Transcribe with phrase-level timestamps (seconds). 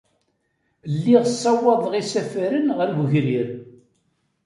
[0.93, 3.49] Lliɣ ssawaḍeɣ isafaren ɣer wegrir.